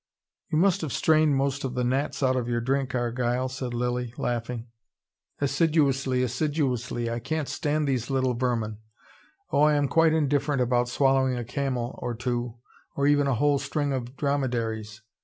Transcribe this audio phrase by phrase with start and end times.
[0.49, 4.15] "You must have strained most of the gnats out of your drink, Argyle," said Lilly,
[4.17, 4.65] laughing.
[5.39, 6.23] "Assiduously!
[6.23, 7.07] Assiduously!
[7.07, 8.79] I can't stand these little vermin.
[9.51, 12.55] Oh, I am quite indifferent about swallowing a camel or two
[12.95, 15.03] or even a whole string of dromedaries.